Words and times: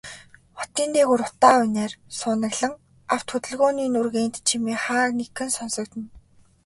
Хотын 0.57 0.89
дээгүүр 0.95 1.21
утаа 1.29 1.55
униар 1.63 1.91
суунаглан, 2.19 2.73
авто 3.13 3.29
хөдөлгөөний 3.35 3.89
нүргээнт 3.91 4.35
чимээ 4.47 4.77
хаа 4.83 5.05
нэгхэн 5.17 5.49
сонсогдоно. 5.57 6.09